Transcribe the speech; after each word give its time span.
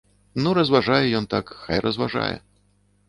Ну 0.45 0.53
разважае 0.59 1.05
ён 1.19 1.29
так, 1.35 1.53
хай 1.67 1.77
разважае. 1.89 2.35